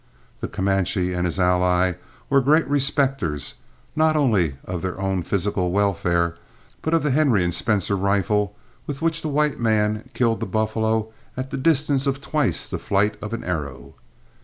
The 0.39 0.47
Comanche 0.47 1.13
and 1.13 1.27
his 1.27 1.39
ally 1.39 1.93
were 2.27 2.41
great 2.41 2.67
respecters, 2.67 3.53
not 3.95 4.15
only 4.15 4.55
of 4.65 4.81
their 4.81 4.99
own 4.99 5.21
physical 5.21 5.71
welfare, 5.71 6.37
but 6.81 6.95
of 6.95 7.03
the 7.03 7.11
Henri 7.11 7.43
and 7.43 7.53
Spencer 7.53 7.95
rifle 7.95 8.55
with 8.87 9.03
which 9.03 9.21
the 9.21 9.27
white 9.29 9.59
man 9.59 10.09
killed 10.15 10.39
the 10.39 10.47
buffalo 10.47 11.13
at 11.37 11.51
the 11.51 11.55
distance 11.57 12.07
of 12.07 12.19
twice 12.19 12.67
the 12.67 12.79
flight 12.79 13.15
of 13.21 13.31
an 13.31 13.43
arrow. 13.43 13.93